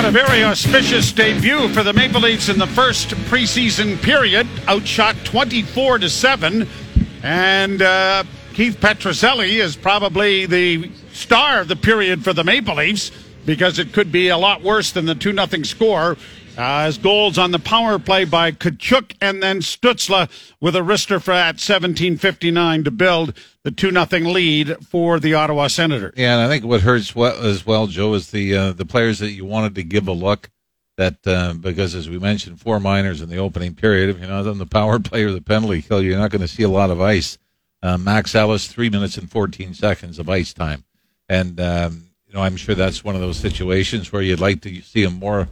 [0.00, 4.48] Not a very auspicious debut for the Maple Leafs in the first preseason period.
[4.66, 6.66] Outshot 24 to 7.
[7.22, 8.24] And uh,
[8.54, 13.10] Keith Petruzzelli is probably the star of the period for the Maple Leafs
[13.44, 16.16] because it could be a lot worse than the 2 0 score.
[16.58, 20.28] Uh, as goals on the power play by Tkachuk and then Stützle
[20.60, 25.68] with a wrister for at 17:59 to build the two nothing lead for the Ottawa
[25.68, 26.14] Senators.
[26.16, 29.20] Yeah, and I think what hurts well, as well, Joe, is the uh, the players
[29.20, 30.50] that you wanted to give a look.
[30.96, 34.10] That uh, because as we mentioned, four minors in the opening period.
[34.10, 36.48] If you're not on the power play or the penalty kill, you're not going to
[36.48, 37.38] see a lot of ice.
[37.82, 40.84] Uh, Max Ellis, three minutes and 14 seconds of ice time,
[41.28, 44.82] and um, you know I'm sure that's one of those situations where you'd like to
[44.82, 45.48] see him more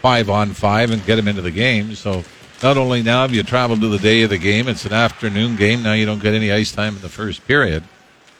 [0.00, 1.94] five on five and get him into the game.
[1.94, 2.24] So
[2.62, 5.56] not only now have you traveled to the day of the game, it's an afternoon
[5.56, 5.82] game.
[5.82, 7.82] Now you don't get any ice time in the first period.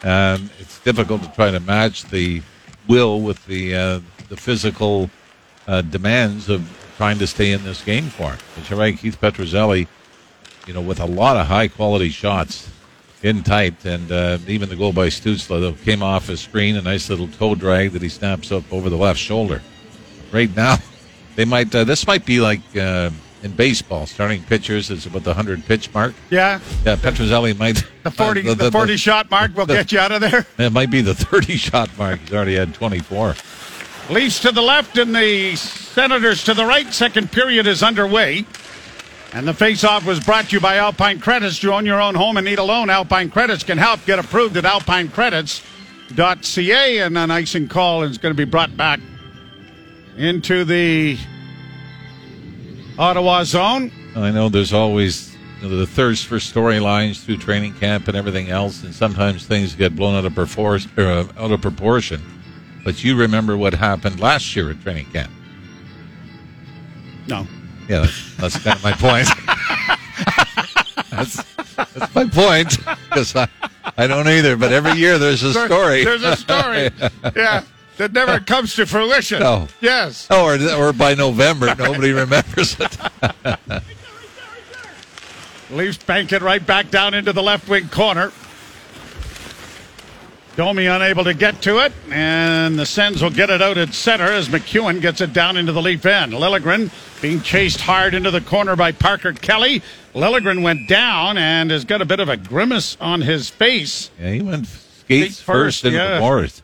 [0.03, 2.43] Um, it's difficult to try to match the
[2.89, 5.11] will with the uh, the physical
[5.67, 6.63] uh, demands of
[6.97, 8.37] trying to stay in this game for.
[8.55, 9.87] But you're right, Keith Petruzzelli,
[10.67, 12.71] you know, with a lot of high quality shots
[13.23, 16.83] in tight, and uh, even the goal by Stützle that came off his screen, a
[16.83, 19.63] nice little toe drag that he snaps up over the left shoulder.
[20.33, 20.79] Right now,
[21.37, 21.75] they might.
[21.75, 23.11] Uh, this might be like uh,
[23.43, 26.15] in baseball, starting pitchers is about the hundred pitch mark.
[26.31, 26.97] Yeah, yeah.
[26.97, 30.13] Petruzzelli might the forty uh, the, the, forty the, shot mark will get you out
[30.13, 30.47] of there.
[30.59, 32.21] It might be the thirty shot mark.
[32.21, 33.35] He's already had twenty four.
[34.11, 36.93] Leafs to the left and the Senators to the right.
[36.93, 38.45] Second period is underway.
[39.33, 41.63] And the face-off was brought to you by Alpine Credits.
[41.63, 42.91] You own your own home and need a loan.
[42.91, 44.05] Alpine Credits can help.
[44.05, 46.99] Get approved at alpinecredits.ca.
[46.99, 48.99] And an icing call is going to be brought back
[50.16, 51.19] into the
[52.99, 53.91] Ottawa zone.
[54.15, 58.51] I know there's always you know, the thirst for storylines through training camp and everything
[58.51, 62.21] else, and sometimes things get blown out of, perfor- uh, out of proportion.
[62.85, 65.31] But you remember what happened last year at training camp?
[67.28, 67.47] No.
[67.89, 69.28] Yeah, that's, that's kind of my point.
[71.11, 71.43] that's,
[71.95, 73.49] that's my point because I,
[73.97, 74.57] I don't either.
[74.57, 76.05] But every year there's a story.
[76.05, 76.91] There's a story.
[77.37, 77.65] yeah
[78.00, 79.41] that never comes to fruition.
[79.41, 79.69] No.
[79.81, 80.27] Yes.
[80.31, 82.99] Oh, or, or by November, nobody remembers it.
[85.71, 88.33] Leafs bank it right back down into the left wing corner.
[90.56, 94.25] Domi unable to get to it, and the Sens will get it out at center
[94.25, 96.33] as MacEwen gets it down into the Leaf end.
[96.33, 96.91] Liljegren
[97.22, 99.81] being chased hard into the corner by Parker Kelly.
[100.12, 104.10] Liljegren went down and has got a bit of a grimace on his face.
[104.19, 106.15] Yeah, he went skates first, first into yeah.
[106.15, 106.62] the boards.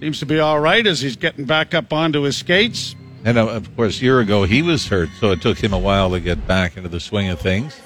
[0.00, 2.94] Seems to be all right as he's getting back up onto his skates.
[3.24, 5.78] And uh, of course, a year ago he was hurt, so it took him a
[5.78, 7.78] while to get back into the swing of things.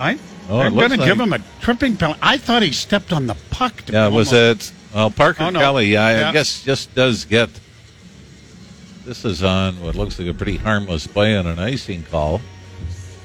[0.00, 0.18] I,
[0.48, 1.06] oh, I'm going to like...
[1.06, 2.20] give him a tripping penalty.
[2.22, 3.74] I thought he stepped on the puck.
[3.86, 4.72] yeah, was it?
[4.94, 5.60] Well, Parker oh, no.
[5.60, 6.28] Kelly, I, yeah.
[6.30, 7.50] I guess, just does get.
[9.04, 12.40] This is on what looks like a pretty harmless play on an icing call.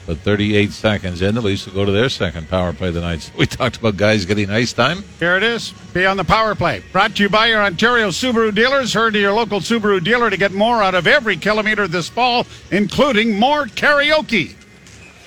[0.06, 3.22] But 38 seconds in, the Leafs will go to their second power play tonight.
[3.22, 5.04] So we talked about guys getting ice time.
[5.20, 5.72] Here it is.
[5.94, 6.84] Be on the power play.
[6.92, 8.94] Brought to you by your Ontario Subaru dealers.
[8.94, 12.46] Heard to your local Subaru dealer to get more out of every kilometer this fall,
[12.72, 14.56] including more karaoke.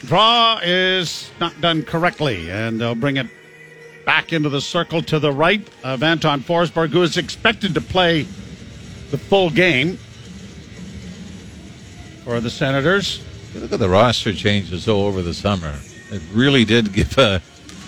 [0.03, 3.27] Draw is not done correctly, and they'll bring it
[4.05, 8.22] back into the circle to the right of Anton Forsberg, who is expected to play
[9.10, 9.99] the full game
[12.25, 13.25] for the Senators.
[13.54, 15.75] Look at the roster changes though over the summer.
[16.10, 17.42] It really did give a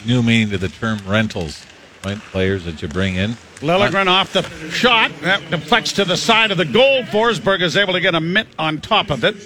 [0.07, 1.65] new meaning to the term rentals.
[2.05, 3.33] Right, players that you bring in.
[3.61, 5.11] Liljegren off the shot.
[5.21, 7.03] That deflects to the side of the goal.
[7.03, 9.37] Forsberg is able to get a mitt on top of it.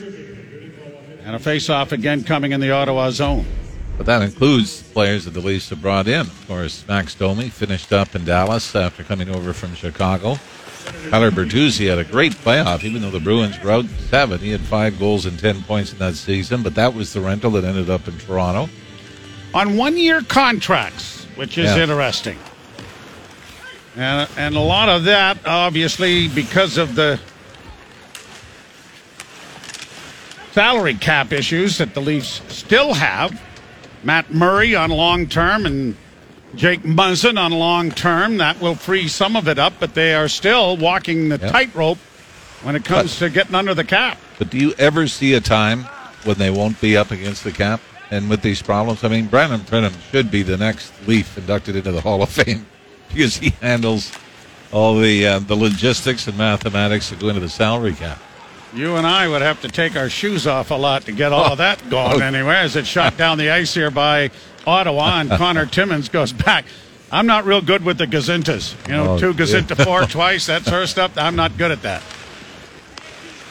[1.25, 3.44] And a face-off again coming in the Ottawa zone.
[3.96, 6.20] But that includes players that the Leafs have brought in.
[6.20, 10.38] Of course, Max Domi finished up in Dallas after coming over from Chicago.
[11.11, 14.39] Tyler Bertuzzi had a great playoff, even though the Bruins were out seven.
[14.39, 17.50] He had five goals and 10 points in that season, but that was the rental
[17.53, 18.71] that ended up in Toronto.
[19.53, 21.83] On one year contracts, which is yeah.
[21.83, 22.39] interesting.
[23.97, 27.20] And, and a lot of that, obviously, because of the
[30.55, 33.41] salary cap issues that the Leafs still have.
[34.05, 35.97] Matt Murray on long term and
[36.56, 38.39] Jake Muzzin on long term.
[38.39, 41.53] That will free some of it up, but they are still walking the yep.
[41.53, 41.99] tightrope
[42.62, 44.19] when it comes but, to getting under the cap.
[44.39, 45.85] But do you ever see a time
[46.25, 47.81] when they won't be up against the cap?
[48.11, 51.91] And with these problems, I mean, Brandon Pridham should be the next Leaf inducted into
[51.91, 52.67] the Hall of Fame
[53.09, 54.12] because he handles
[54.73, 58.19] all the uh, the logistics and mathematics that go into the salary cap.
[58.75, 61.53] You and I would have to take our shoes off a lot to get all
[61.53, 62.25] of that going oh.
[62.25, 64.33] anyway, as it shot down the ice here by
[64.66, 66.64] Ottawa, and Connor Timmins goes back.
[67.12, 68.75] I'm not real good with the gazintas.
[68.88, 69.32] You know, Oh, two yeah.
[69.34, 71.16] gazinta four twice, that sort of stuff.
[71.16, 72.02] I'm not good at that.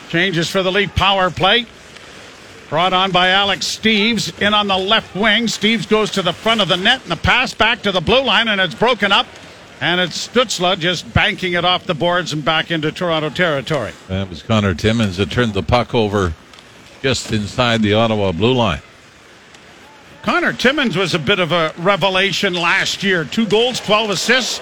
[0.09, 1.65] Changes for the Leaf power play.
[2.69, 4.41] Brought on by Alex Steeves.
[4.41, 5.43] In on the left wing.
[5.45, 8.23] Steeves goes to the front of the net and the pass back to the blue
[8.23, 9.27] line, and it's broken up.
[9.81, 13.91] And it's Stützle just banking it off the boards and back into Toronto territory.
[14.07, 16.33] That was Connor Timmins that turned the puck over
[17.01, 18.81] just inside the Ottawa blue line.
[20.23, 23.25] Connor Timmins was a bit of a revelation last year.
[23.25, 24.61] Two goals, 12 assists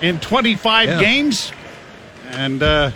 [0.00, 1.00] in 25 Yeah.
[1.00, 1.52] games.
[2.30, 2.90] And uh,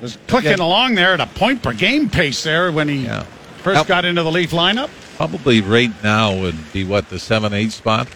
[0.00, 0.64] was clicking Yeah.
[0.64, 3.24] along there at a point per game pace there when he Yeah.
[3.62, 4.88] first Now- got into the Leaf lineup.
[5.16, 8.08] Probably right now would be what the seven eight spot.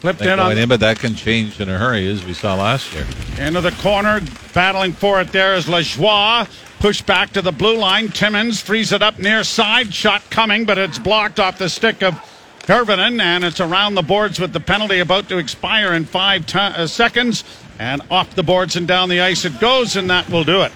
[0.00, 2.92] Flipped in on in, but that can change in a hurry, as we saw last
[2.92, 3.06] year.
[3.38, 4.20] into the corner,
[4.52, 6.46] battling for it there is Lajoie.
[6.78, 8.08] Pushed back to the blue line.
[8.08, 9.94] Timmins frees it up near side.
[9.94, 12.14] Shot coming, but it's blocked off the stick of
[12.60, 16.58] Hirvonen, and it's around the boards with the penalty about to expire in five ti
[16.58, 17.44] uh, seconds.
[17.78, 20.72] And off the boards and down the ice it goes, and that will do it.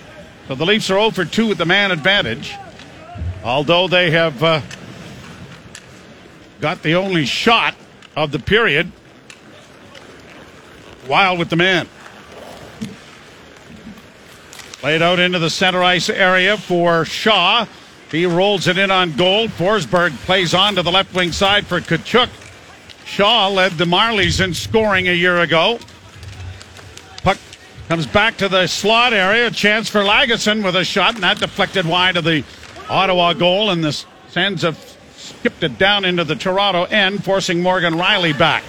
[0.49, 2.55] So the Leafs are 0 for 2 with the man advantage.
[3.44, 4.61] Although they have uh,
[6.61, 7.75] got the only shot
[8.17, 8.91] of the period
[11.06, 11.88] while with the man.
[14.81, 17.67] Played out into the center ice area for Shaw.
[18.11, 19.47] He rolls it in on goal.
[19.47, 22.31] Forsberg plays on to the left wing side for Tkachuk.
[23.05, 25.79] Shaw led the Marlies in scoring a year ago.
[27.23, 27.37] Puck
[27.88, 29.50] comes back to the slot area.
[29.50, 32.43] Chance for Lagesson with a shot, and that deflected wide of the
[32.88, 33.93] Ottawa goal, and the
[34.29, 34.79] Sens have
[35.15, 38.65] skipped it down into the Toronto end, forcing Morgan Rielly back.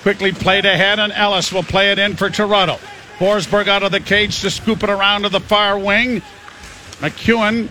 [0.00, 2.78] Quickly played ahead, and Ellis will play it in for Toronto.
[3.22, 6.20] Forsberg out of the cage to scoop it around to the far wing.
[6.98, 7.68] MacEwen,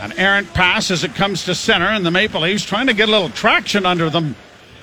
[0.00, 3.10] an errant pass as it comes to center, and the Maple Leafs trying to get
[3.10, 4.34] a little traction under them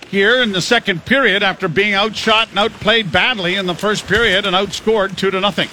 [0.10, 4.46] here in the second period after being outshot and outplayed badly in the first period
[4.46, 5.70] and outscored two to nothing.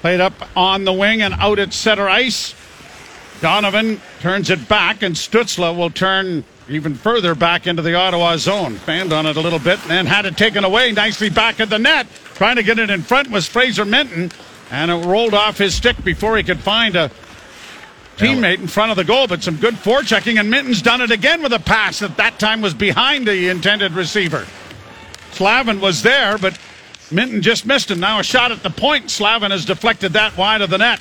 [0.00, 2.54] Played up on the wing and out at center ice.
[3.40, 8.76] Donovan turns it back, and Stützle will turn even further back into the Ottawa zone.
[8.76, 11.78] Fanned on it a little bit and had it taken away nicely back at the
[11.78, 12.06] net.
[12.34, 14.32] Trying to get it in front was Fraser Minten,
[14.70, 17.10] and it rolled off his stick before he could find a
[18.16, 19.26] teammate in front of the goal.
[19.26, 22.60] But some good forechecking, and Minten's done it again with a pass that that time
[22.60, 24.46] was behind the intended receiver.
[25.32, 26.58] Slavin was there, but
[27.10, 28.00] Minten just missed him.
[28.00, 29.10] Now a shot at the point.
[29.10, 31.00] Slavin has deflected that wide of the net.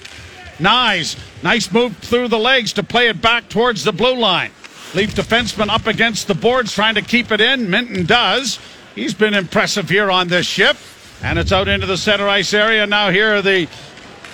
[0.59, 4.51] Knies, nice move through the legs to play it back towards the blue line.
[4.93, 7.67] Leaf defenseman up against the boards trying to keep it in.
[7.67, 8.59] Minten does.
[8.95, 10.77] He's been impressive here on this ship.
[11.23, 12.85] And it's out into the center ice area.
[12.85, 13.67] Now here are the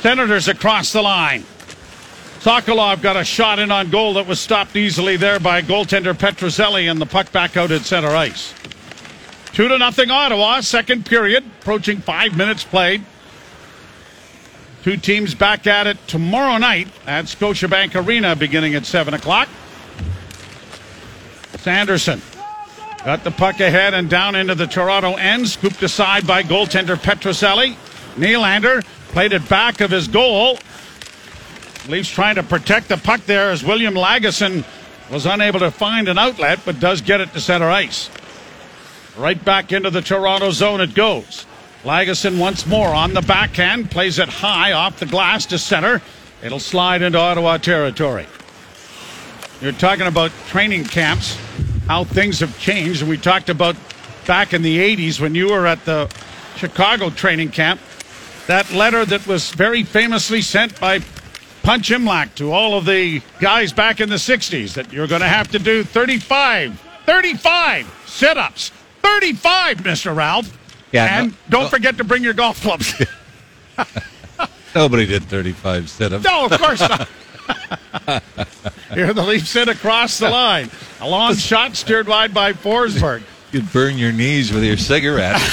[0.01, 1.43] Senators across the line.
[2.39, 6.89] Sokolov got a shot in on goal that was stopped easily there by goaltender Petruzzelli
[6.89, 8.53] and the puck back out at center ice.
[9.51, 13.03] Two to nothing Ottawa, second period, approaching five minutes played.
[14.83, 19.49] Two teams back at it tomorrow night at Scotiabank Arena beginning at 7 o'clock.
[21.61, 22.21] Sanderson
[23.03, 27.75] got the puck ahead and down into the Toronto end, scooped aside by goaltender Petruzzelli.
[28.15, 30.57] Nylander played it back of his goal.
[31.87, 34.63] Leafs trying to protect the puck there as William Lagesson
[35.11, 38.09] was unable to find an outlet, but does get it to center ice.
[39.17, 41.45] Right back into the Toronto zone it goes.
[41.83, 46.01] Lagesson once more on the backhand, plays it high off the glass to center.
[46.43, 48.27] It'll slide into Ottawa territory.
[49.61, 51.37] You're talking about training camps,
[51.87, 53.75] how things have changed, and we talked about
[54.25, 56.09] back in the 80s when you were at the
[56.55, 57.81] Chicago training camp,
[58.47, 60.99] that letter that was very famously sent by
[61.61, 65.27] Punch Imlach to all of the guys back in the 60s that you're going to
[65.27, 68.71] have to do 35, 35 sit ups.
[69.01, 70.15] 35, Mr.
[70.15, 70.57] Ralph.
[70.91, 71.69] Yeah, and no- don't no.
[71.69, 72.93] forget to bring your golf clubs.
[74.75, 76.23] Nobody did 35 sit ups.
[76.23, 77.09] no, of course not.
[78.93, 80.69] Here the Leafs sit across the line.
[81.01, 83.23] A long shot steered wide by Forsberg.
[83.51, 85.41] You'd burn your knees with your cigarette.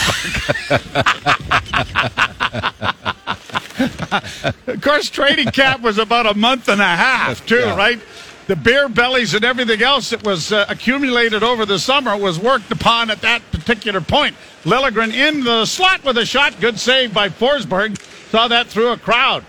[4.67, 7.76] Of course, training camp was about a month and a half, too, Yeah.
[7.76, 8.00] right?
[8.47, 12.71] The beer bellies and everything else that was uh, accumulated over the summer was worked
[12.71, 14.37] upon at that particular point.
[14.65, 16.61] Liljegren in the slot with a shot.
[16.61, 17.99] Good save by Forsberg.
[18.31, 19.45] Saw that through a crowd.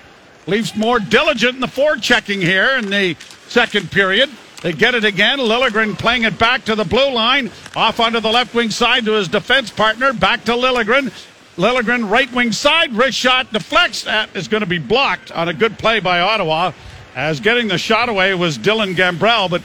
[0.48, 3.16] Leafs more diligent in the forechecking here in the
[3.50, 4.30] second period.
[4.62, 5.39] They get it again.
[5.39, 7.51] Liljegren playing it back to the blue line.
[7.75, 10.13] Off onto the left wing side to his defense partner.
[10.13, 11.12] Back to Liljegren.
[11.58, 12.94] Liljegren right wing side.
[12.94, 14.04] Wrist shot deflects.
[14.04, 16.72] That is going to be blocked on a good play by Ottawa.
[17.16, 19.62] As getting the shot away was Dylan Gambrell, but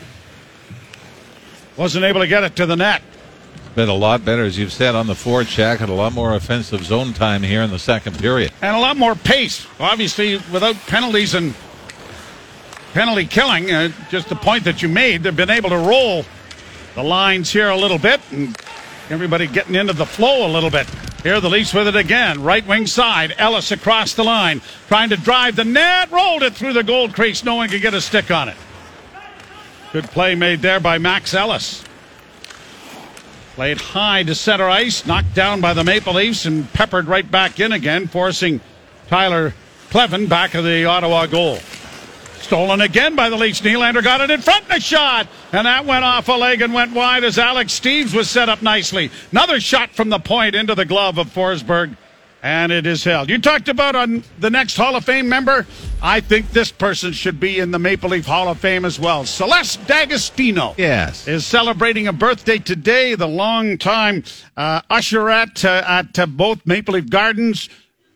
[1.77, 3.03] wasn't able to get it to the net.
[3.75, 6.85] Been a lot better, as you've said, on the forecheck and a lot more offensive
[6.85, 8.53] zone time here in the second period.
[8.61, 9.67] And a lot more pace.
[9.81, 11.55] Obviously, without penalties and
[12.93, 16.25] penalty killing, uh, just the point that you made, they've been able to roll
[16.95, 18.57] the lines here a little bit and
[19.11, 20.87] everybody getting into the flow a little bit.
[21.23, 22.43] Here the Leafs with it again.
[22.43, 23.35] Right wing side.
[23.39, 24.61] Ellis across the line.
[24.89, 26.11] Trying to drive the net.
[26.11, 27.45] Rolled it through the gold crease.
[27.45, 28.57] No one could get a stick on it.
[29.93, 31.85] Good play made there by Max Ellis.
[33.55, 35.05] Played high to center ice.
[35.05, 38.61] Knocked down by the Maple Leafs and peppered right back in again, forcing
[39.09, 39.53] Tyler
[39.91, 41.59] Kleven back of the Ottawa goal.
[42.41, 43.61] Stolen again by the Leafs.
[43.61, 45.29] Nylander got it in front and a shot.
[45.53, 48.63] And that went off a leg and went wide as Alex Steeves was set up
[48.63, 49.11] nicely.
[49.31, 51.97] Another shot from the point into the glove of Forsberg.
[52.43, 53.29] And it is held.
[53.29, 55.67] You talked about on the next Hall of Fame member.
[56.05, 59.25] I think this person should be in the Maple Leaf Hall of Fame as well.
[59.25, 60.75] Celeste D'Agostino.
[60.77, 61.29] Yes.
[61.29, 63.15] Is celebrating a birthday today.
[63.15, 64.25] The longtime
[64.57, 67.69] uh, usherette uh, at uh, both Maple Leaf Gardens,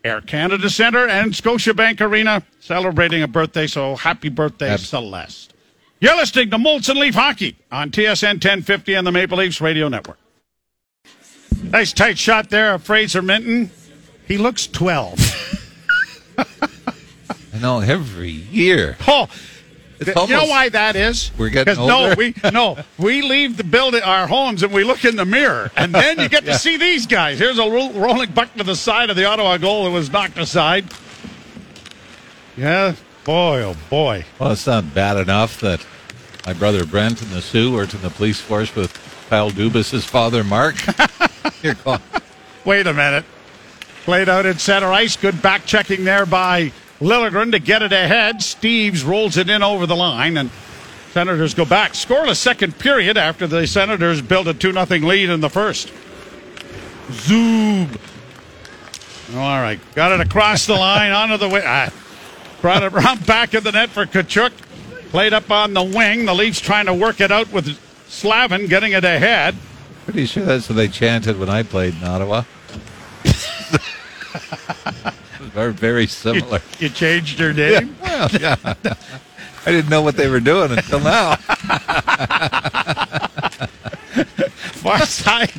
[0.03, 3.67] Air Canada Centre, and Scotiabank Arena celebrating a birthday.
[3.67, 5.53] So happy birthday, Celeste.
[6.01, 10.19] You're listening to Molson Leaf Hockey on TSN 1050 and the Maple Leafs Radio Network.
[11.63, 13.69] Nice tight shot there of Fraser Minten.
[14.27, 15.63] He looks 12.
[17.57, 18.97] I know every year.
[19.07, 19.27] Oh,
[19.99, 21.31] It's you know why that is?
[21.39, 25.03] We're getting 'Cause No, we no, we leave the building, our homes, and we look
[25.03, 27.39] in the mirror, and then you get to see these guys.
[27.39, 30.37] Here's a ro- rolling buck to the side of the Ottawa goal that was knocked
[30.37, 30.85] aside.
[32.55, 34.25] Yeah, boy, oh boy.
[34.39, 35.83] Well, it's not bad enough that
[36.45, 38.93] my brother Brent and the Sioux worked in the police force with
[39.29, 40.75] Kyle Dubas's father, Mark.
[41.61, 41.75] Here.
[42.65, 43.25] Wait a minute.
[44.05, 45.15] Played out in center ice.
[45.17, 48.37] Good back checking there by Liljegren to get it ahead.
[48.37, 50.49] Steeves rolls it in over the line, and
[51.11, 51.93] Senators go back.
[51.93, 55.91] Scoreless second period after the Senators built a 2 0 lead in the first.
[57.09, 57.99] Zoob.
[59.35, 59.79] All right.
[59.95, 61.63] Got it across the line, onto the wing.
[61.65, 61.91] Ah,
[62.61, 64.51] brought it around back of the net for Tkachuk.
[65.11, 66.25] Played up on the wing.
[66.25, 67.77] The Leafs trying to work it out with
[68.07, 69.55] Slavin, getting it ahead.
[70.05, 72.43] Pretty sure that's what they chanted when I played in Ottawa.
[75.57, 76.61] Very, very similar.
[76.77, 77.97] you changed your name?
[77.99, 78.57] Well, yeah.
[79.65, 81.35] I didn't know what they were doing until now.
[84.77, 85.51] Far side.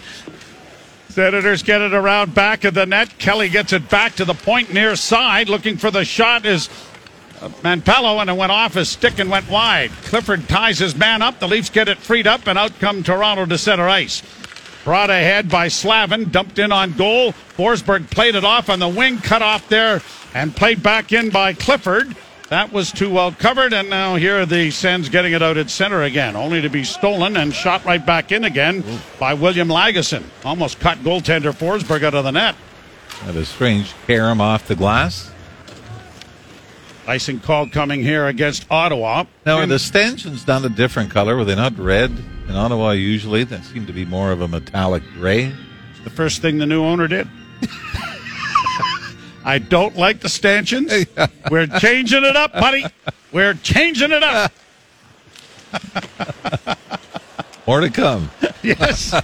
[1.09, 3.19] Senators get it around back of the net.
[3.19, 5.49] Kelly gets it back to the point near side.
[5.49, 6.69] Looking for the shot is
[7.41, 9.91] uh, Manpello, and it went off his stick and went wide.
[10.05, 11.41] Clifford ties his man up.
[11.41, 14.23] The Leafs get it freed up, and out come Toronto to center ice.
[14.89, 17.33] Brought ahead by Slavin, dumped in on goal.
[17.59, 20.01] Forsberg played it off on the wing, cut off there,
[20.33, 22.17] and played back in by Clifford.
[22.49, 25.69] That was too well covered, and now here are the Sens getting it out at
[25.69, 28.83] center again, only to be stolen and shot right back in again
[29.21, 30.25] by William Lagesson.
[30.43, 32.55] Almost cut goaltender Forsberg out of the net.
[33.21, 35.31] Had a strange carom off the glass.
[37.07, 39.25] Icing call coming here against Ottawa.
[39.45, 41.37] Now, are the stanchions done a different color?
[41.37, 42.38] Were they not red?
[42.49, 45.53] In Ottawa, usually, they seem to be more of a metallic gray.
[46.05, 47.29] the first thing the new owner did.
[49.45, 50.93] I don't like the stanchions.
[51.51, 52.85] We're changing it up, buddy.
[53.33, 54.53] We're changing it up.
[57.67, 58.31] More to come.
[58.61, 59.15] Yes.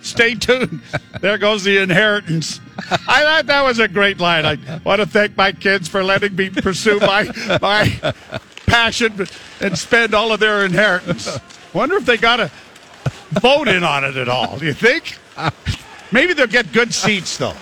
[0.00, 0.80] Stay tuned.
[1.20, 2.58] There goes the inheritance.
[2.88, 4.46] I thought that was a great line.
[4.46, 8.14] I want to thank my kids for letting me pursue my my
[8.66, 9.26] passion
[9.60, 11.38] and spend all of their inheritance.
[11.72, 12.50] Wonder if they got a
[13.32, 14.58] vote in on it at all.
[14.58, 15.18] Do you think?
[16.12, 17.54] Maybe they'll get good seats though.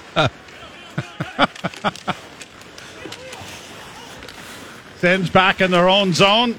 [4.99, 6.59] Sends back in their own zone.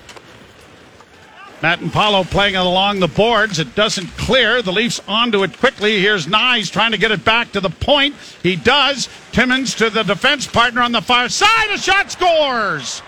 [1.62, 3.60] Matt and Paulo playing it along the boards.
[3.60, 4.64] It doesn't clear.
[4.64, 6.02] The Leafs onto it quickly.
[6.02, 8.16] Here's Knies trying to get it back to the point.
[8.42, 9.10] He does.
[9.32, 11.70] Timmins to the defense partner on the far side.
[11.72, 13.04] A shot scores.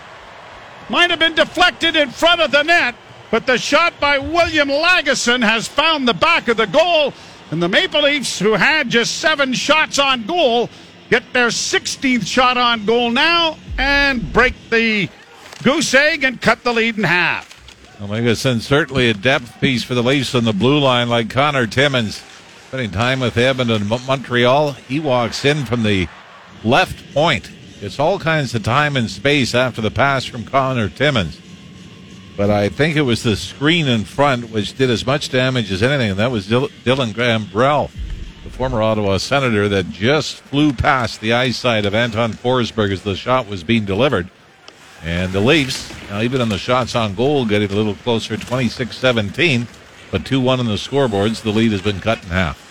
[0.88, 2.94] Might have been deflected in front of the net,
[3.34, 7.12] but the shot by William Lagesson has found the back of the goal.
[7.50, 10.70] And the Maple Leafs, who had just seven shots on goal,
[11.10, 15.08] get their 16th shot on goal now and break the
[15.64, 17.98] goose egg and cut the lead in half.
[17.98, 22.22] Omegason certainly a depth piece for the Leafs on the blue line, like Connor Timmins.
[22.68, 26.06] Spending time with Edmonton and Montreal, he walks in from the
[26.62, 27.50] left point.
[27.80, 31.40] Gets all kinds of time and space after the pass from Connor Timmins.
[32.36, 35.82] But I think it was the screen in front which did as much damage as
[35.82, 37.90] anything, and that was Dil- Dylan Gambrell,
[38.42, 43.14] the former Ottawa Senator, that just flew past the eyesight of Anton Forsberg as the
[43.14, 44.28] shot was being delivered.
[45.04, 48.96] And the Leafs, now even on the shots on goal, getting a little closer, 26
[48.96, 49.68] 17,
[50.10, 51.42] but 2 1 on the scoreboards.
[51.42, 52.63] The lead has been cut in half.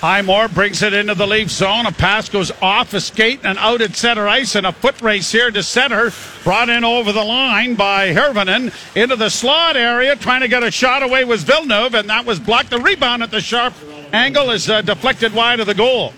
[0.00, 1.84] Highmore brings it into the Leaf zone.
[1.84, 5.30] A pass goes off a skate and out at center ice, and a foot race
[5.30, 6.10] here to center.
[6.42, 10.70] Brought in over the line by Hirvonen into the slot area, trying to get a
[10.70, 12.70] shot away was Villeneuve, and that was blocked.
[12.70, 13.74] The rebound at the sharp
[14.14, 16.14] angle is uh, deflected wide of the goal.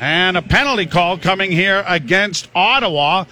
[0.00, 3.26] And a penalty call coming here against Ottawa,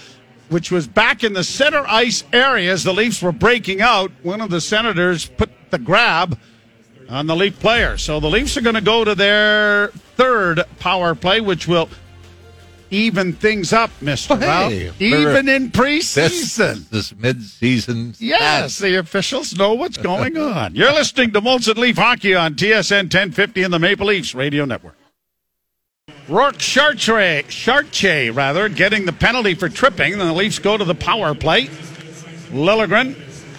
[0.50, 4.12] which was back in the center ice area as the Leafs were breaking out.
[4.22, 6.38] One of the Senators put the grab
[7.10, 7.98] on the Leaf player.
[7.98, 11.88] So the Leafs are going to go to their third power play, which will
[12.92, 14.36] even things up, Mister.
[14.36, 15.76] Hey, Even in This,
[16.16, 16.88] preseason.
[16.90, 18.14] this mid-season.
[18.18, 20.74] Yes, the officials know what's going on.
[20.74, 24.96] You're listening to Molson Leaf Hockey on TSN 1050 and the Maple Leafs Radio Network.
[26.28, 30.18] Rourke Chartre, Charche, rather, getting the penalty for tripping.
[30.18, 31.66] Then the Leafs go to the power play.
[32.52, 33.14] Liljegren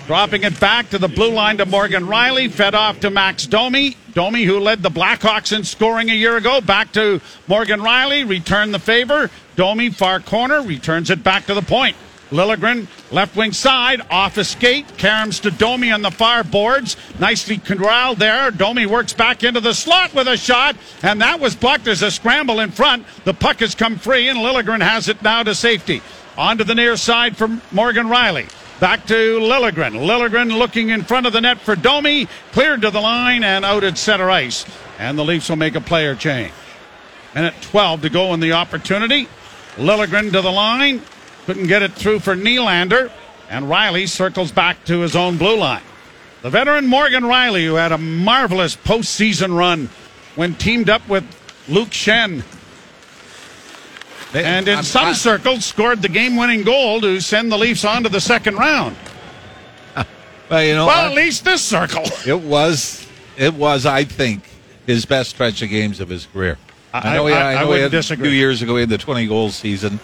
[0.08, 3.96] dropping it back to the blue line to Morgan Rielly, fed off to Max Domi.
[4.13, 8.72] Domi, who led the Blackhawks in scoring a year ago, back to Morgan Rielly, Return
[8.72, 9.29] the favor.
[9.55, 11.96] Domi, far corner, returns it back to the point.
[12.31, 16.96] Liljegren, left wing side, off a skate, caroms to Domi on the far boards.
[17.20, 18.51] Nicely corralled there.
[18.51, 22.10] Domi works back into the slot with a shot, and that was blocked as a
[22.10, 23.05] scramble in front.
[23.25, 26.01] The puck has come free, and Liljegren has it now to safety.
[26.38, 28.50] Onto the near side for Morgan Rielly.
[28.81, 29.93] Back to Liljegren.
[29.93, 32.27] Liljegren looking in front of the net for Domi.
[32.51, 34.65] Cleared to the line and out at center ice.
[34.97, 36.51] And the Leafs will make a player change.
[37.35, 39.27] Minute 12 to go in the opportunity.
[39.75, 41.00] Liljegren to the line.
[41.45, 43.11] Couldn't get it through for Nylander.
[43.51, 45.83] And Rielly circles back to his own blue line.
[46.41, 49.89] The veteran Morgan Rielly, who had a marvelous postseason run
[50.35, 51.23] when teamed up with
[51.69, 52.43] Luke Schenn.
[54.33, 57.83] And in I'm- some I- circles, scored the game winning goal to send the Leafs
[57.85, 58.95] on to the second round.
[60.50, 62.03] Well, you know, Well, I- at least this circle.
[62.27, 63.07] it was,
[63.38, 64.43] it was, I think,
[64.85, 66.57] his best stretch of games of his career.
[66.93, 68.27] I- know, he- I- I know he had, disagree.
[68.27, 70.01] A few years ago, he had the 20 goal season,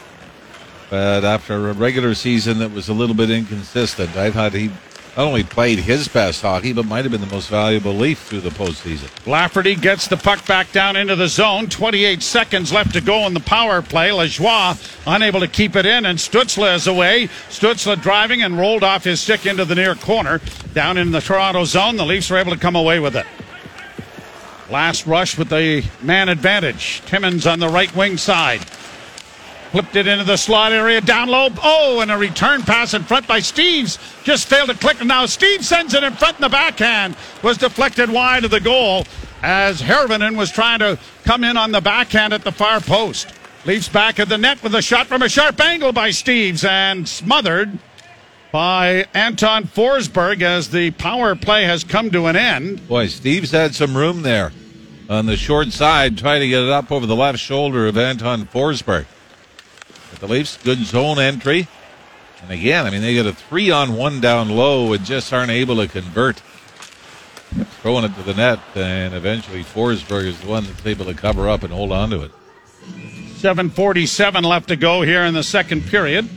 [0.89, 4.70] but after a regular season that was a little bit inconsistent, I thought he
[5.18, 8.42] not only played his best hockey, but might have been the most valuable Leaf through
[8.42, 9.10] the postseason.
[9.25, 11.68] Lafferty gets the puck back down into the zone.
[11.68, 14.10] 28 seconds left to go in the power play.
[14.10, 14.77] Lajoie
[15.08, 17.30] unable to keep it in, and Stützle is away.
[17.50, 20.40] Stützle driving and rolled off his stick into the near corner.
[20.75, 23.25] Down in the Toronto zone, the Leafs were able to come away with it.
[24.70, 27.01] Last rush with the man advantage.
[27.08, 28.62] Timmins on the right wing side.
[29.77, 31.50] Flipped it into the slot area, down low.
[31.61, 34.00] Oh, and a return pass in front by Steeves.
[34.24, 35.05] Just failed to click.
[35.05, 37.16] Now Steve sends it in front in the backhand.
[37.44, 39.05] Was deflected wide of the goal
[39.44, 43.31] as Hirvonen was trying to come in on the backhand at the far post.
[43.66, 47.07] Leafs back at the net with a shot from a sharp angle by Steeves and
[47.07, 47.77] smothered
[48.51, 52.87] by Anton Forsberg as the power play has come to an end.
[52.87, 54.53] Boy, Steve's had some room there
[55.07, 58.48] on the short side, trying to get it up over the left shoulder of Anton
[58.48, 59.05] Forsberg.
[60.20, 61.67] The Leafs, good zone entry.
[62.41, 65.51] And again, I mean, they get a three on one down low and just aren't
[65.51, 66.41] able to convert.
[67.81, 71.48] Throwing it to the net, and eventually Forsberg is the one that's able to cover
[71.48, 72.31] up and hold on to it.
[73.37, 76.27] 7.47 left to go here in the second period.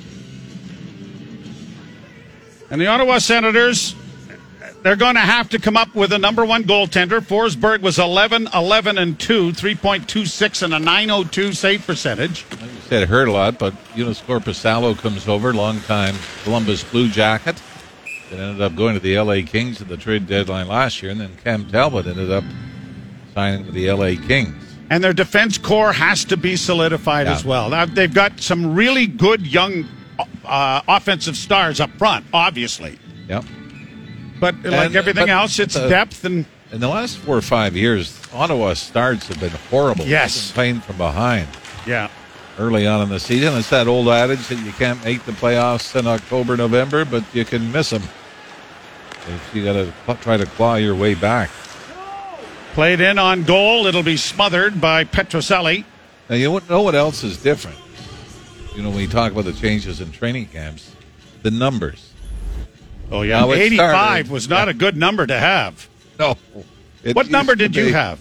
[2.70, 3.94] And the Ottawa Senators,
[4.82, 7.20] they're going to have to come up with a number one goaltender.
[7.20, 12.44] Forsberg was 11, 11, and 2, 3.26 and a 902 save percentage.
[12.50, 16.14] Like you said, it hurt a lot, but Joonas Korpisalo comes over, longtime
[16.44, 17.60] Columbus Blue Jacket.
[18.30, 21.20] That ended up going to the LA Kings at the trade deadline last year, and
[21.20, 22.44] then Cam Talbot ended up
[23.34, 24.54] signing with the LA Kings.
[24.88, 27.34] And their defense core has to be solidified Yeah.
[27.34, 27.70] as well.
[27.70, 29.84] Now, they've got some really good young
[30.44, 32.98] uh, offensive stars up front, obviously.
[33.28, 33.44] Yep.
[34.40, 37.42] But like And- everything but else, it's the- depth and In the last four or
[37.42, 40.06] five years, Ottawa starts have been horrible.
[40.06, 40.52] Yes.
[40.52, 41.48] Playing from behind
[41.84, 42.08] yeah.
[42.60, 43.58] early on in the season.
[43.58, 47.44] It's that old adage that you can't make the playoffs in October, November, but you
[47.44, 48.04] can miss them.
[49.28, 51.50] If you got to try to claw your way back.
[52.74, 53.86] Played in on goal.
[53.86, 55.84] It'll be smothered by Petruzzelli.
[56.28, 57.76] Now you know what else is different.
[58.76, 60.92] You know, when you talk about the changes in training camps,
[61.42, 62.09] the numbers.
[63.10, 65.88] Oh yeah, Now 85 was not a good number to have.
[66.18, 66.36] No.
[67.02, 68.20] It What number did you have?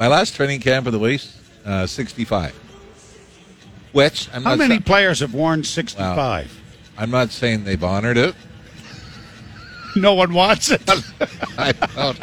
[0.00, 2.52] My last training camp with the Leafs, uh, 65.
[3.92, 6.60] Which I'm How many sa- players have worn 65?
[6.98, 8.34] I'm not saying they've honored it.
[9.96, 10.82] No one wants it.
[11.56, 12.18] I don't.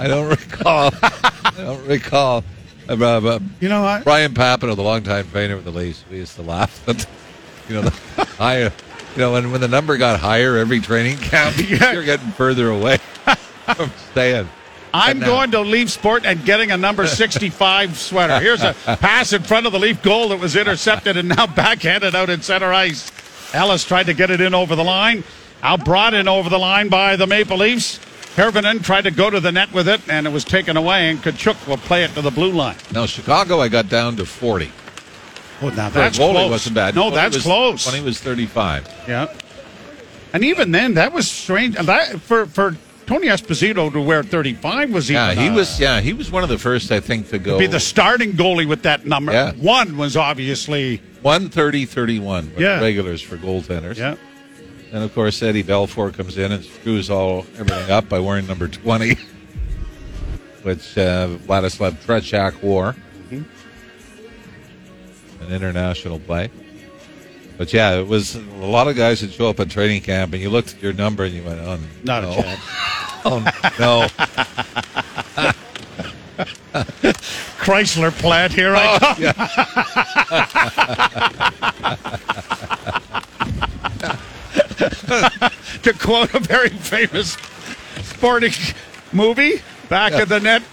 [0.00, 0.90] I don't recall.
[1.02, 2.42] I don't recall.
[2.88, 4.02] Uh, but You know what?
[4.02, 7.06] Brian Papineau, the longtime trainer of the Leafs, we used to laugh at,
[7.68, 7.90] you know, the
[8.36, 8.72] higher,
[9.14, 12.98] you know, when, when the number got higher every training camp, you're getting further away
[12.98, 14.48] from staying.
[14.92, 18.38] I'm now- uh, going to Leaf Sport and getting a number 65 sweater.
[18.40, 22.14] Here's a pass in front of the Leaf goal that was intercepted and now backhanded
[22.14, 23.10] out in center ice.
[23.54, 25.24] Ellis tried to get it in over the line.
[25.62, 27.98] Out brought in over the line by the Maple Leafs.
[28.36, 31.20] Hirvonen tried to go to the net with it, and it was taken away, and
[31.22, 32.76] Tkachuk will play it to the blue line.
[32.92, 34.72] Now Chicago, I got down to forty.
[35.64, 36.50] Oh, now That's that's close.
[36.50, 36.94] wasn't bad.
[36.94, 37.84] No, that's was- close.
[37.84, 38.88] Tony was thirty-five.
[39.08, 39.32] Yeah.
[40.32, 41.76] And even then, that was strange.
[41.76, 45.22] That, for, for Tony Esposito to wear 35 was even.
[45.22, 45.78] Yeah, he uh, was.
[45.78, 47.56] Yeah, he was one of the first, I think, to go.
[47.58, 49.30] Be the starting goalie with that number.
[49.32, 49.52] Yeah.
[49.52, 51.00] One was obviously.
[51.22, 52.80] 130 31 Yeah.
[52.80, 53.96] regulars for goaltenders.
[53.96, 54.16] Yeah.
[54.92, 58.68] And of course, Eddie Belfour comes in and screws all everything up by wearing number
[58.68, 59.14] 20,
[60.62, 62.94] which uh, Vladislav Tretiak wore.
[65.46, 66.50] An international play.
[67.56, 70.42] But yeah, it was a lot of guys that show up at training camp, and
[70.42, 72.32] you looked at your number and you went, "Oh, Not no.
[72.32, 72.60] a chance.
[73.24, 73.38] oh
[73.78, 74.08] no!"
[77.60, 78.74] Chrysler plant here.
[78.76, 79.14] I oh, come.
[85.82, 87.36] to quote a very famous
[88.02, 88.52] sporting
[89.12, 90.64] movie, back of the net.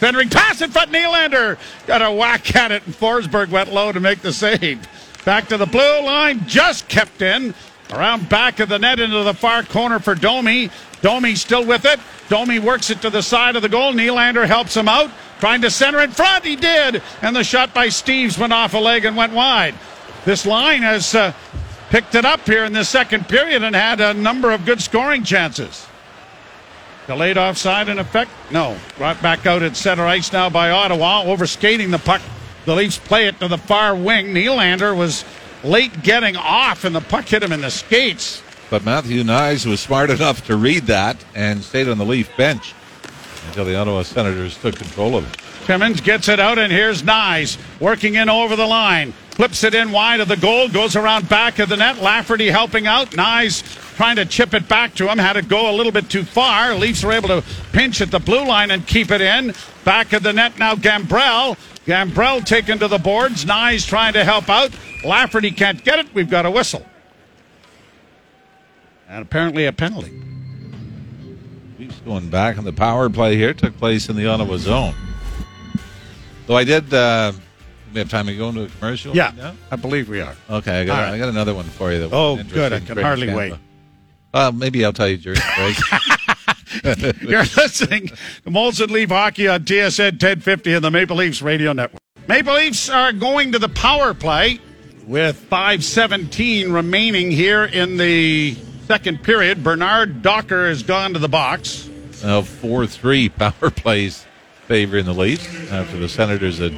[0.00, 4.00] Fendering pass in front, Nylander got a whack at it, and Forsberg went low to
[4.00, 4.88] make the save.
[5.26, 7.52] Back to the blue line, just kept in.
[7.90, 10.70] Around back of the net into the far corner for Domi.
[11.02, 12.00] Domi still with it.
[12.30, 13.92] Domi works it to the side of the goal.
[13.92, 15.10] Nylander helps him out.
[15.38, 16.46] Trying to center in front.
[16.46, 17.02] He did.
[17.20, 19.74] And the shot by Steeves went off a leg and went wide.
[20.24, 21.34] This line has uh,
[21.90, 25.24] picked it up here in the second period and had a number of good scoring
[25.24, 25.86] chances.
[27.06, 28.30] Delayed offside in effect?
[28.50, 28.76] No.
[28.96, 32.22] Brought back out at center ice now by Ottawa, overskating the puck.
[32.66, 34.26] The Leafs play it to the far wing.
[34.28, 35.24] Nylander was
[35.64, 38.42] late getting off, and the puck hit him in the skates.
[38.68, 42.74] But Matthew Knies was smart enough to read that and stayed on the Leaf bench
[43.48, 45.40] until the Ottawa Senators took control of it.
[45.66, 49.12] Timmins gets it out, and here's Knies working in over the line.
[49.32, 51.98] Flips it in wide of the goal, goes around back of the net.
[51.98, 53.10] Lafferty helping out.
[53.10, 53.62] Knies
[54.00, 55.18] trying to chip it back to him.
[55.18, 56.74] Had it go a little bit too far.
[56.74, 59.52] Leafs were able to pinch at the blue line and keep it in.
[59.84, 61.58] Back of the net now, Gambrell.
[61.84, 63.44] Gambrell taken to the boards.
[63.44, 64.70] Knies trying to help out.
[65.04, 66.14] Lafferty can't get it.
[66.14, 66.86] We've got a whistle.
[69.06, 70.18] And apparently a penalty.
[71.78, 74.94] Leafs going back on the power play here took place in the Ottawa zone.
[76.46, 76.94] Though I did.
[76.94, 77.32] Uh,
[77.92, 79.14] we have time to go into a commercial.
[79.14, 79.54] Yeah, now?
[79.70, 80.34] I believe we are.
[80.48, 81.12] Okay, I got right.
[81.12, 81.98] I got another one for you.
[81.98, 82.72] That Oh, good.
[82.72, 83.52] I can hardly Canada.
[83.56, 83.60] wait.
[84.32, 85.74] Well, maybe I'll tell you during the
[86.82, 87.20] break.
[87.28, 88.14] You're listening to
[88.50, 92.00] Molson Leaf Hockey on TSN 1050 and the Maple Leafs Radio Network.
[92.28, 94.60] Maple Leafs are going to the power play
[95.06, 98.54] with 5.17 remaining here in the
[98.86, 99.64] second period.
[99.64, 101.88] Bernard Docker has gone to the box.
[102.22, 104.24] uh, four three power plays
[104.66, 106.74] favoring the Leafs after the Senators had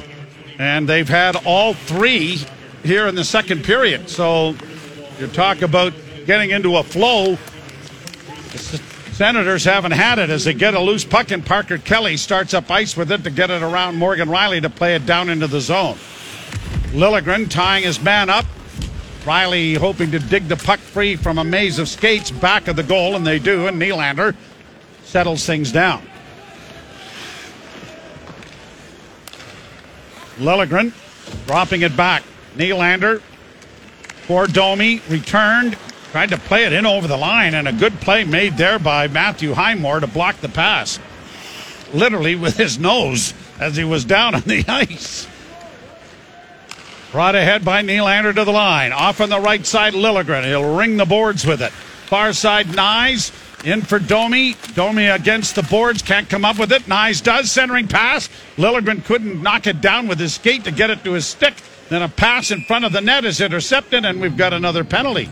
[0.57, 2.39] And they've had all three
[2.83, 4.09] here in the second period.
[4.09, 4.55] So
[5.19, 5.93] you talk about
[6.25, 7.37] getting into a flow.
[9.13, 12.71] Senators haven't had it as they get a loose puck, and Parker Kelly starts up
[12.71, 15.61] ice with it to get it around Morgan Rielly to play it down into the
[15.61, 15.97] zone.
[16.91, 18.45] Liljegren tying his man up.
[19.23, 22.83] Rielly hoping to dig the puck free from a maze of skates back of the
[22.83, 24.35] goal, and they do, and Nylander
[25.03, 26.01] settles things down.
[30.37, 30.91] Liljegren
[31.45, 32.23] dropping it back.
[32.55, 33.21] Nylander
[34.27, 35.77] for Domi, returned,
[36.13, 39.07] tried to play it in over the line, and a good play made there by
[39.07, 40.99] Matthew Highmore to block the pass.
[41.91, 45.27] Literally with his nose as he was down on the ice.
[47.11, 48.91] Brought ahead by Nylander to the line.
[48.91, 50.43] Off on the right side, Liljegren.
[50.43, 51.71] He'll ring the boards with it.
[51.71, 53.31] Far side, Knies.
[53.65, 54.55] In for Domi.
[54.75, 56.03] Domi against the boards.
[56.03, 56.83] Can't come up with it.
[56.83, 57.49] Knies does.
[57.49, 58.29] Centering pass.
[58.57, 61.55] Liljegren couldn't knock it down with his skate to get it to his stick.
[61.89, 65.27] Then a pass in front of the net is intercepted, and we've got another penalty.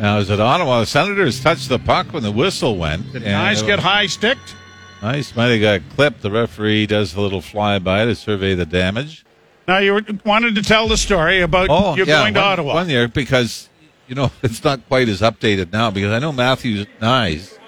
[0.00, 0.80] Now, is it Ottawa?
[0.80, 3.12] The Senators touched the puck when the whistle went.
[3.12, 4.54] Did it- get high sticked?
[5.02, 6.22] Nice might have got clipped.
[6.22, 9.24] The referee does a little flyby to survey the damage.
[9.68, 12.52] Now, you were- wanted to tell the story about oh, you going to Oh, one,
[12.52, 12.74] Ottawa.
[12.74, 13.68] one year because
[14.08, 17.58] you know it's not quite as updated now because I know Matthew Knies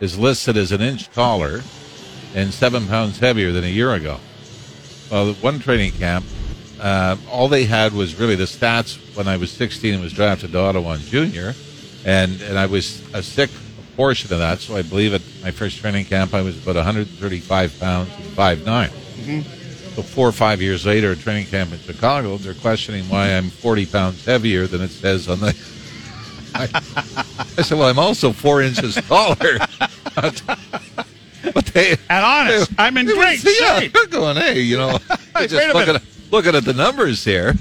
[0.00, 1.62] is listed as an inch taller
[2.34, 4.18] and seven pounds heavier than a year ago.
[5.10, 6.24] Well, one training camp,
[6.80, 10.52] uh, all they had was really the stats when I was 16 and was drafted
[10.52, 11.54] to Ottawa in junior,
[12.04, 13.50] and and I was a sick
[13.96, 14.58] portion of that.
[14.60, 18.64] So I believe at my first training camp I was about 135 pounds and five
[19.94, 23.48] So four or five years later, at training camp in Chicago, they're questioning why I'm
[23.50, 25.56] 40 pounds heavier than it says on the.
[26.56, 26.68] I,
[27.58, 29.58] I said, "Well, I'm also four inches taller."
[31.52, 32.72] But they, and honest.
[32.78, 33.92] I'm in great was- yeah, shape.
[33.92, 34.98] They're going, hey, you know,
[35.40, 36.02] just looking at,
[36.34, 37.54] looking at the numbers here.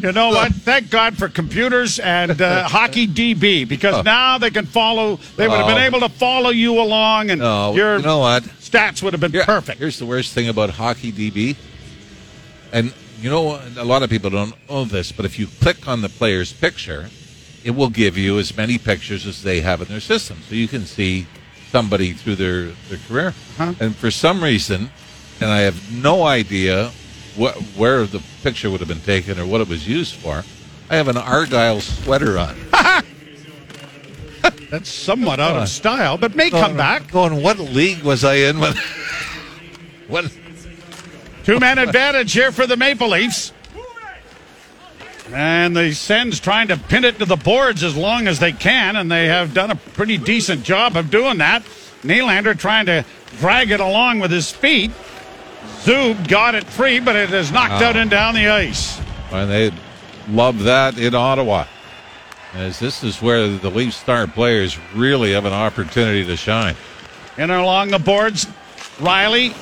[0.00, 0.52] You know what?
[0.52, 4.02] Thank God for computers and uh, hockey DB because Oh.
[4.02, 5.16] now they can follow.
[5.36, 5.86] They would have been Oh.
[5.86, 7.40] able to follow you along, and
[7.76, 8.42] your you know what?
[8.60, 9.78] stats would have been Here- perfect.
[9.78, 11.56] Here's the worst thing about hockey DB,
[12.72, 16.00] and you know a lot of people don't know this, but if you click on
[16.02, 17.08] the player's picture,
[17.62, 20.66] it will give you as many pictures as they have in their system, so you
[20.68, 21.26] can see
[21.70, 23.34] somebody through their their career.
[23.58, 23.72] Huh.
[23.80, 24.90] And for some reason,
[25.40, 26.90] and I have no idea
[27.36, 30.44] what where the picture would have been taken or what it was used for.
[30.90, 32.56] I have an Argyle sweater on.
[34.70, 37.10] That's somewhat out of uh, style, but may come back.
[37.10, 38.74] Going, what league was I in when?
[40.08, 40.30] when
[41.44, 43.52] Two man advantage here for the Maple Leafs.
[45.30, 48.96] And the Sens trying to pin it to the boards as long as they can,
[48.96, 51.62] and they have done a pretty decent job of doing that.
[52.02, 53.04] Nylander trying to
[53.38, 54.90] drag it along with his feet.
[55.84, 59.00] Zub got it free, but it is knocked out and down the ice.
[59.30, 59.72] And they
[60.28, 61.66] love that in Ottawa.
[62.54, 66.76] As this is where the Leafs star players really have an opportunity to shine.
[67.36, 68.46] In and along the boards,
[68.98, 69.54] Rielly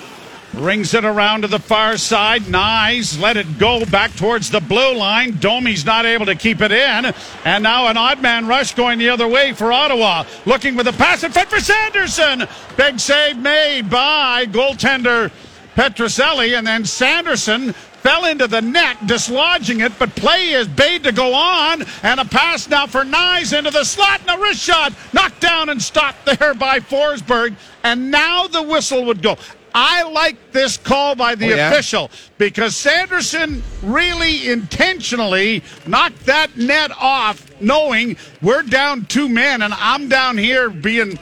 [0.54, 2.42] rings it around to the far side.
[2.42, 5.32] Knies let it go back towards the blue line.
[5.32, 7.14] Domi's not able to keep it in.
[7.44, 10.24] And now an odd man rush going the other way for Ottawa.
[10.44, 12.46] Looking with a pass in front for Sanderson.
[12.76, 15.30] Big save made by goaltender
[15.76, 16.56] Petruzzelli.
[16.56, 21.34] And then Sanderson fell into the net, dislodging it, but play is bade to go
[21.34, 21.84] on.
[22.02, 25.68] And a pass now for Knies into the slot and a wrist shot knocked down
[25.68, 27.54] and stopped there by Forsberg.
[27.84, 29.36] And now the whistle would go.
[29.74, 31.70] I like this call by the Oh, yeah?
[31.70, 39.72] official because Sanderson really intentionally knocked that net off, knowing we're down two men and
[39.72, 41.18] I'm down here being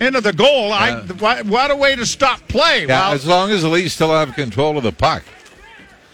[0.00, 0.72] into the goal.
[0.72, 1.12] I, Yeah.
[1.14, 2.86] what, what a way to stop play.
[2.86, 5.24] Yeah, Well, as long as the Leafs still have control of the puck.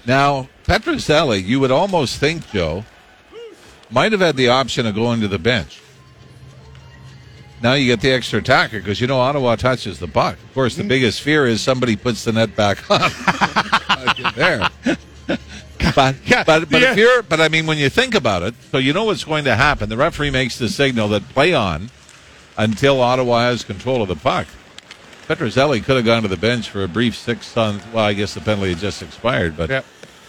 [0.06, 2.84] Now, Petruzzelli, you would almost think, Joe,
[3.90, 5.80] might have had the option of going to the bench.
[7.62, 10.34] Now you get the extra attacker because you know Ottawa touches the puck.
[10.34, 10.88] Of course, the mm.
[10.88, 13.12] biggest fear is somebody puts the net back up.
[14.34, 14.68] there.
[15.94, 16.92] But, Yeah, but, but yeah.
[16.92, 19.44] if you're, but I mean, when you think about it, so you know what's going
[19.44, 19.88] to happen.
[19.88, 21.90] The referee makes the signal that play on
[22.56, 24.46] until Ottawa has control of the puck.
[25.28, 27.80] Petruzzelli could have gone to the bench for a brief six on.
[27.92, 29.84] Well, I guess the penalty had just expired, but Yep.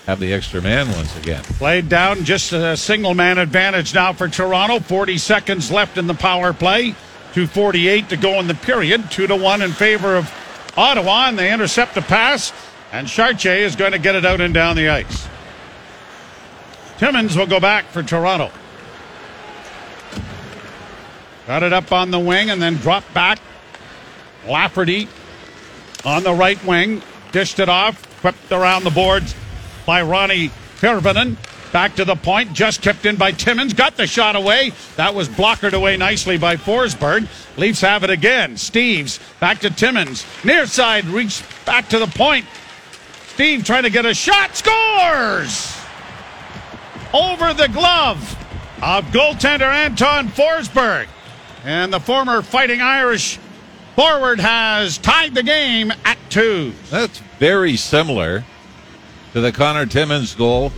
[0.05, 1.41] have the extra man once again.
[1.43, 4.79] Played down, just a single man advantage now for Toronto.
[4.79, 6.95] 40 seconds left in the power play.
[7.33, 9.09] 248 to go in the period.
[9.09, 10.31] 2 to 1 in favor of
[10.77, 12.53] Ottawa, and they intercept a pass,
[12.91, 15.27] and Chartier is going to get it out and down the ice.
[16.99, 18.51] Timmins will go back for Toronto.
[21.47, 23.39] Got it up on the wing and then dropped back.
[24.47, 25.07] Lafferty
[26.05, 27.01] on the right wing,
[27.31, 29.35] dished it off, whipped around the boards
[29.85, 31.37] by Ronnie Hirvonen.
[31.71, 34.73] Back to the point, just kept in by Timmins, got the shot away.
[34.95, 37.27] That was blockered away nicely by Forsberg.
[37.57, 38.55] Leafs have it again.
[38.55, 40.23] Steeves back to Timmins.
[40.43, 42.45] Near side, reach back to the point.
[43.33, 45.75] Steve trying to get a shot, scores!
[47.11, 48.37] Over the glove
[48.83, 51.07] of goaltender Anton Forsberg.
[51.63, 53.39] And the former Fighting Irish
[53.95, 56.73] forward has tied the game at two.
[56.89, 58.43] That's very similar
[59.33, 60.71] to the Connor Timmins goal,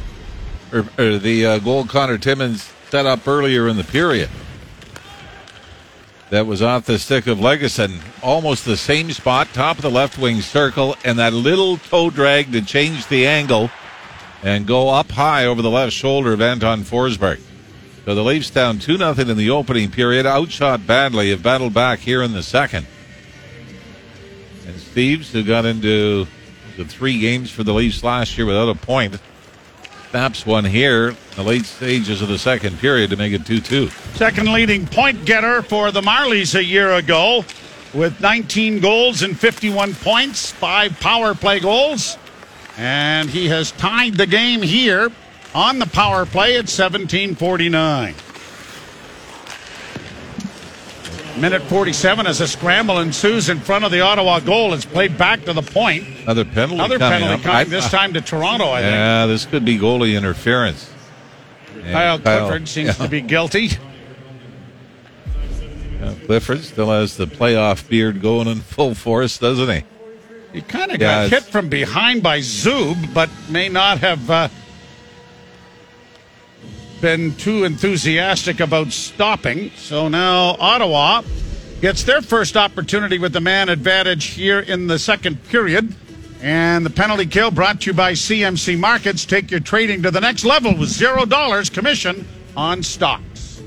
[0.71, 4.30] or, or the uh, goal Connor Timmins set up earlier in the period.
[6.30, 8.02] That was off the stick of Lagesson.
[8.21, 12.52] Almost the same spot, top of the left wing circle, and that little toe drag
[12.52, 13.69] to change the angle
[14.43, 17.39] and go up high over the left shoulder of Anton Forsberg.
[18.06, 21.98] So the Leafs down 2 0 in the opening period, outshot badly, have battled back
[21.98, 22.86] here in the second.
[24.68, 26.28] And Steeves, who got into
[26.78, 29.20] the three games for the Leafs last year without a point,
[30.12, 33.60] snaps one here in the late stages of the second period to make it 2
[33.60, 33.88] 2.
[34.13, 37.44] Second leading point getter for the Marlies a year ago
[37.96, 42.20] with 19 goals and 51 points, five power play goals.
[42.78, 45.12] And he has tied the game here
[45.56, 48.13] on the power play at 1749.
[51.39, 54.74] Minute 47 as a scramble ensues in front of the Ottawa goal.
[54.74, 56.06] It's played back to the point.
[56.24, 56.76] Another penalty.
[56.76, 57.41] Another coming penalty up.
[57.41, 58.94] coming I- this time to Toronto, I think.
[58.94, 60.91] Yeah, this could be goalie interference.
[61.74, 63.65] And Kyle Clifford seems yeah, to be guilty.
[66.00, 69.84] yeah, Clifford still has the playoff beard going in full force, doesn't he?
[70.54, 74.48] He kind of Yeah, got hit from behind by Zub, but may not have uh,
[77.06, 79.70] been too enthusiastic about stopping.
[79.76, 81.22] So now Ottawa
[81.80, 85.94] gets their first opportunity with the man advantage here in the second period.
[86.41, 89.24] And the penalty kill brought to you by CMC Markets.
[89.24, 93.62] Take your trading to the next level with zero dollars commission on stocks.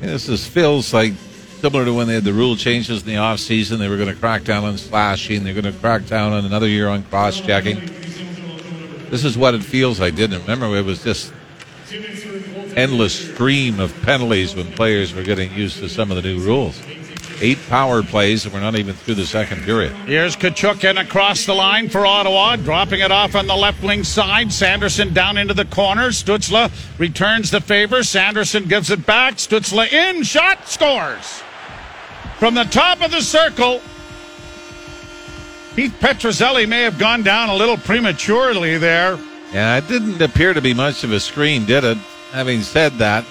[0.00, 1.14] Yeah, this is, feels like
[1.60, 3.78] similar to when they had the rule changes in the offseason.
[3.78, 5.42] They were going to crack down on slashing.
[5.42, 7.80] They're going to crack down on another year on cross checking.
[9.10, 10.42] This is what it feels like, didn't it?
[10.42, 11.32] Remember, it was just
[12.76, 16.80] endless stream of penalties when players were getting used to some of the new rules.
[17.40, 19.92] Eight power plays, and we're not even through the second period.
[20.06, 24.02] Here's Tkachuk in across the line for Ottawa, dropping it off on the left wing
[24.02, 24.52] side.
[24.52, 26.08] Sanderson down into the corner.
[26.08, 28.02] Stützle returns the favor.
[28.02, 29.36] Sanderson gives it back.
[29.36, 31.42] Stützle in, shot, scores.
[32.38, 33.80] From the top of the circle,
[35.76, 39.16] Keith Petruzzelli may have gone down a little prematurely there.
[39.52, 41.98] Yeah, it didn't appear to be much of a screen, did it?
[42.32, 43.24] Having said that,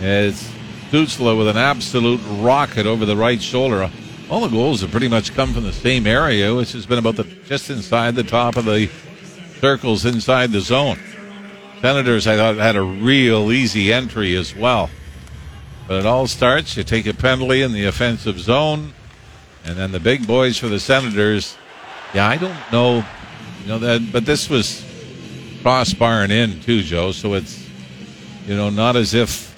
[0.00, 0.48] it's
[0.90, 3.90] Stützle with an absolute rocket over the right shoulder.
[4.30, 7.16] All the goals have pretty much come from the same area, which has been about
[7.16, 8.88] the just inside the top of the
[9.60, 10.98] circles inside the zone.
[11.80, 14.88] Senators, I thought, had a real easy entry as well.
[15.88, 16.76] But it all starts.
[16.76, 18.92] You take a penalty in the offensive zone,
[19.64, 21.56] and then the big boys for the Senators.
[22.14, 23.04] Yeah, I don't know,
[23.62, 24.84] you know that, but this was
[25.62, 27.12] crossbarring in too, Joe.
[27.12, 27.59] So it's
[28.46, 29.50] you know not as if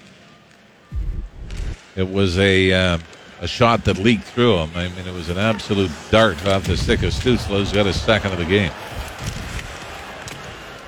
[1.97, 2.99] it was a uh,
[3.41, 4.71] a shot that leaked through him.
[4.75, 7.59] I mean, it was an absolute dart off the stick of Stützle.
[7.59, 8.73] Who's got a second of the game.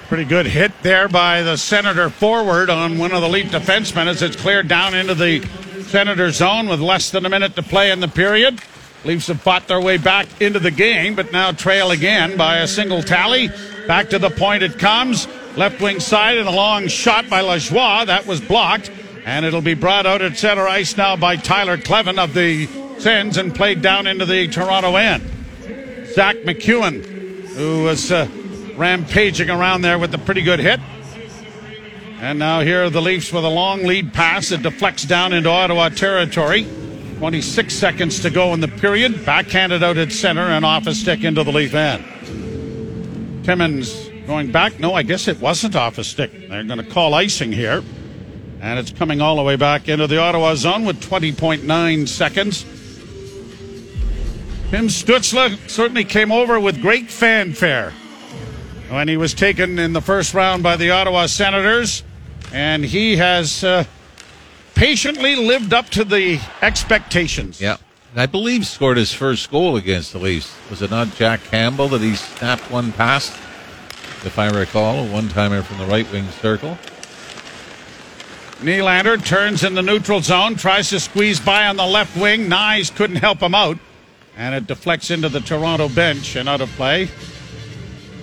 [0.09, 4.23] Pretty good hit there by the Senator forward on one of the Leaf defensemen as
[4.23, 5.45] it's cleared down into the
[5.89, 8.61] Senator zone with less than a minute to play in the period.
[9.05, 12.69] Leafs have fought their way back into the game, but now trail again by a
[12.69, 13.49] single tally.
[13.87, 15.27] Back to the point it comes.
[15.57, 18.07] Left wing side and a long shot by Lajoie.
[18.07, 18.91] That was blocked.
[19.25, 22.67] And it'll be brought out at center ice now by Tyler Kleven of the
[22.99, 25.23] Sens and played down into the Toronto end.
[26.09, 27.05] Zach MacEwen,
[27.55, 28.29] who was uh,
[28.77, 30.81] rampaging around there with a pretty good hit.
[32.21, 35.51] And now here are the Leafs with a long lead pass It deflects down into
[35.51, 36.67] Ottawa territory.
[37.19, 39.25] 26 seconds to go in the period.
[39.25, 42.05] Backhanded out at center and off a stick into the Leaf end.
[43.45, 44.79] Timmins going back.
[44.81, 46.33] No, I guess it wasn't off a stick.
[46.49, 47.83] They're going to call icing here.
[48.61, 52.63] And it's coming all the way back into the Ottawa zone with 20.9 seconds.
[54.71, 57.93] Tim Stützle certainly came over with great fanfare
[58.89, 62.03] when he was taken in the first round by the Ottawa Senators.
[62.53, 63.85] And he has uh,
[64.75, 67.61] patiently lived up to the expectations.
[67.61, 67.77] Yeah.
[68.13, 70.57] And I believe scored his first goal against the Leafs.
[70.71, 73.37] Was it not Jack Campbell that he snapped one past?
[74.25, 76.79] If I recall, a one timer from the right wing circle.
[78.61, 82.49] Nylander turns in the neutral zone, tries to squeeze by on the left wing.
[82.49, 83.79] Knies couldn't help him out,
[84.37, 87.11] and it deflects into the Toronto bench and out of play.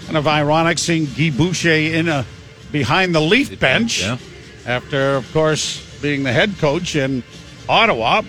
[0.05, 2.25] Kind of ironic seeing Guy Boucher in a
[2.71, 4.17] behind the Leaf bench Yeah.
[4.65, 7.21] after, of course, being the head coach in
[7.69, 8.23] Ottawa.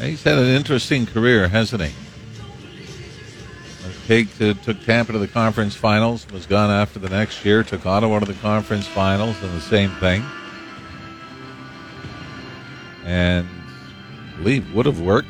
[0.00, 1.92] He's had an interesting career, hasn't he?
[4.06, 7.62] Take to, uh, took Tampa to the conference finals, was gone after the next year,
[7.62, 10.22] took Ottawa to the conference finals, and the same thing.
[13.04, 13.48] And
[14.34, 15.28] I believe would have worked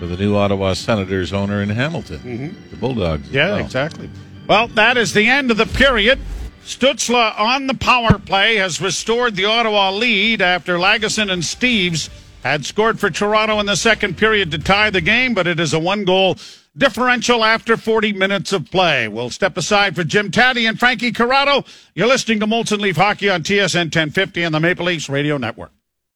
[0.00, 2.70] for the new Ottawa Senators owner in Hamilton, mm-hmm.
[2.70, 3.30] the Bulldogs.
[3.30, 3.58] Yeah, well.
[3.58, 4.10] exactly.
[4.48, 6.18] Well, that is the end of the period.
[6.64, 12.10] Stützle on the power play has restored the Ottawa lead after Lagesson and Steeves
[12.42, 15.74] had scored for Toronto in the second period to tie the game, but it is
[15.74, 16.36] a one goal
[16.76, 19.08] differential after 40 minutes of play.
[19.08, 21.64] We'll step aside for Jim Tatti and Frankie Corrado.
[21.94, 25.72] You're listening to Molson Leaf Hockey on TSN 1050 and the Maple Leafs Radio Network.